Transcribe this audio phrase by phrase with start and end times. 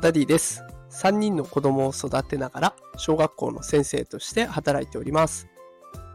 [0.00, 0.64] ダディです。
[0.90, 5.46] 3人の子供を育てながら小学校の先生として働いております。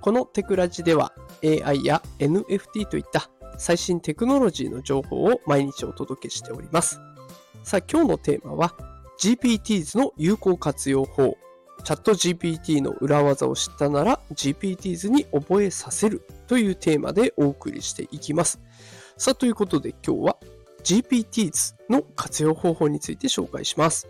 [0.01, 1.13] このテクラジでは
[1.43, 6.99] AI や NFT といった最新テクノロジーの情報を毎日お届けしております。
[7.63, 8.75] さあ今日のテーマは
[9.19, 11.37] GPTs の有効活用法。
[11.83, 18.59] ChatGPT の裏技を知ったなら GPTs に覚えさせるというテーマでお送りしていきます。
[19.17, 20.37] さあということで今日は
[20.85, 24.07] GPTs の活用方法について紹介します。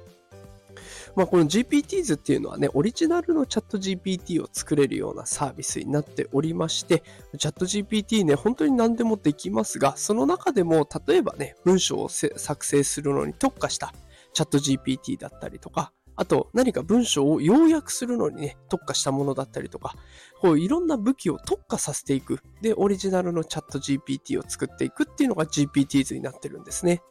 [1.16, 7.04] まあ、この GPTs っていうのはね、オリジナルのチャット GPT を作れるようなサービスになっておりまして、
[7.38, 13.94] チャット GPT ね、本当に何でもできますが、その中でも例えばね、文章を作成するのに特化した
[14.34, 19.96] チャット GPT だったりとか、あと何か文章を要約するのにね、特化したものだったりとか、
[20.42, 22.40] こういろんな武器を特化させていく。
[22.62, 27.02] で、オリジナルのチャット GPT を作っていくっていうのが GPT 図になってるんですね。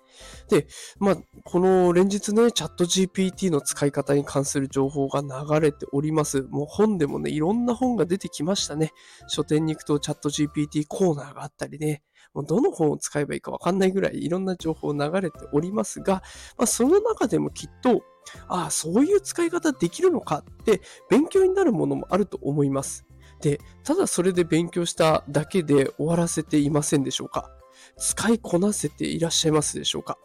[0.48, 0.66] で、
[0.98, 6.42] まあ、この連日ね、チャット GPT の使い方に関する情報が流れております。
[6.42, 8.92] もう本でもね、いろんな本が出てきましたね。
[9.28, 12.02] 書店に行くとチャット GPT コーナーがあったりね、
[12.34, 16.22] もうどの本を使えばいいかわかんないぐらいいろんな情報流れておりますが、
[16.58, 18.02] まあ、その中でもきっと
[18.48, 23.06] ああ、そういう使い方できるのかって勉強になるものもあると思います。
[23.40, 27.50] で、ただそれで勉強しただけで終わらせていませんでしょうか
[27.96, 30.18] 使いこなせていらっしゃいますでしょうか？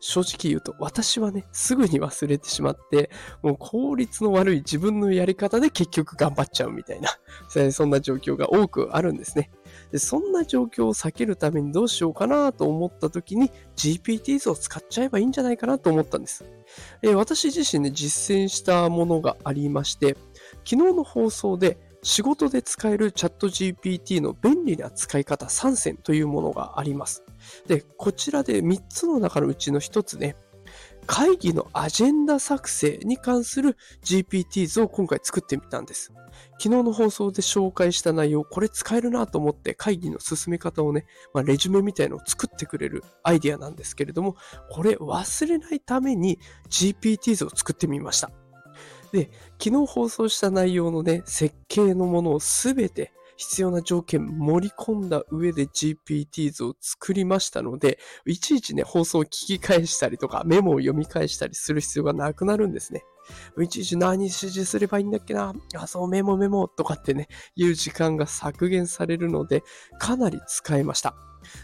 [0.00, 3.10] 正直言うと私はね、すぐに忘れてしまって、
[3.42, 7.10] もう効率の悪い自分のやり方で結局頑張っちゃうみたいな、
[7.72, 9.50] そんな状況が多くあるんですね。
[9.90, 16.44] でそんな状況を避けるためにどうしようかなと思った時に GPTs を使っちゃえばいいんじゃないかなと思ったんです。
[17.02, 20.16] え私自身ね、実践したものがありまして、
[20.64, 27.24] 昨日の放送で仕事で使えるチャット GPT の便利な使い方3選というものがあります。
[27.66, 30.36] で、こちらで3つの中のうちの1つね、
[31.06, 36.12] 会議のアジェンダ作成に関する GPTs を今回作ってみたんです。
[36.58, 44.36] 昨日の放送で紹介した内容、これ使えるなと思って会議の進め方をね、まあ、レジュメみたいのを作ってくれるアイディアなんですけれども、
[44.70, 46.38] これ忘れないために
[46.68, 48.30] GPTs を作ってみました。
[49.12, 49.30] で、
[49.62, 63.04] 昨日放送した内容のね、設計のものをすべて必要な条件盛り込んだ上で GPT 図を作りましたので、いちいちね、放送を聞き返したりとか、メモを読み返したりする必要がなくなるんですね。
[63.60, 69.62] いちいち何指示すればいいんだっけなあ、そう、メモメモとかってね、いう時間が削減されるので、
[69.98, 71.14] かなり使えました。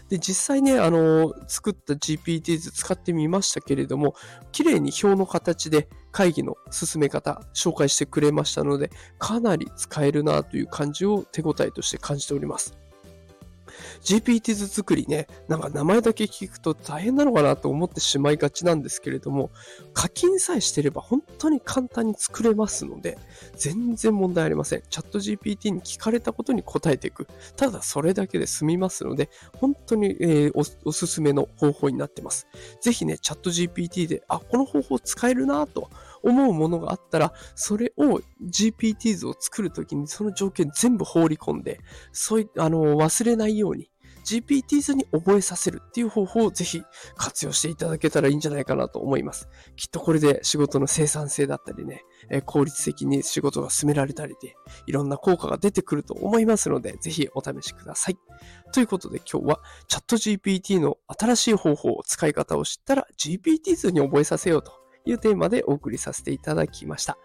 [0.09, 4.15] で、実際ね、あの、作った GPTs 使ってみましたけれども、
[4.51, 12.77] 綺麗に表の形で会議の進め方紹介してくれましたので、かなり使えるなという感じを手応えとして感じております。
[14.03, 19.51] GPT 図作りね、なんか名前だけ聞くと大変なのかなと思ってしまいがちなんですけれども、
[19.93, 23.17] 課金さえしてれば本当に簡単に作れますので、
[23.55, 24.83] 全然問題ありません。
[24.89, 27.27] チャット GPT に聞かれたことに答えていく。
[27.55, 32.47] ただそれだけで済みますので、本当に、えー、おおすすめの方法になってます。
[32.81, 35.89] ぜひね、チャット GPT で、あ、この方法使えるなと
[36.23, 41.79] 思うものがあったら、それを GPTs を作るときにその条件全部放り込んで、
[42.11, 43.89] そういあの、忘れないように
[44.29, 46.83] GPTs に覚えさせるっていう方法をぜひ
[47.15, 49.49] 活用していただけたらいいんじゃないかなと思います。
[49.75, 52.03] きっとこれで仕事の生産性だったりね、
[52.45, 54.55] 効率的に仕事が進められたりで、
[54.85, 58.17] いろんな効果が出てくると思いますので、ぜひお試しください。
[58.71, 67.17] ということで今日はチャット GPT の新しい方法、使い方を知ったら GPTs に覚えさせようというテーマでお送りさせていただきました。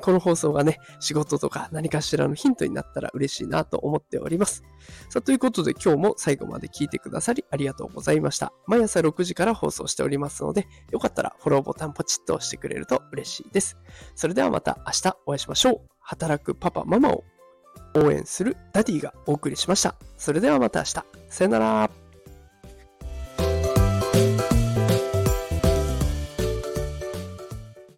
[0.00, 4.62] この放送がね、仕事とか何かしらのヒントになったら嬉しいなと思っております。
[5.08, 8.52] さあ、ということで今日も最後まで聞いてくださりありがとうございました。
[8.66, 13.76] 毎朝6時から放送しておりますので、よかったらフォローボタンポチッと押してくれると嬉しいです。
[14.14, 15.80] それではまた明日お会いしましょう。
[16.00, 17.24] 働くパパママを
[17.94, 19.94] 応援するダディがお送りしました。
[20.16, 21.04] それではまた明日。
[21.28, 22.01] さよなら。